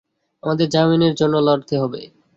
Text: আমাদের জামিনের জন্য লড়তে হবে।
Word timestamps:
আমাদের 0.43 0.67
জামিনের 0.69 1.13
জন্য 1.15 1.35
লড়তে 1.47 1.75
হবে। 1.77 2.01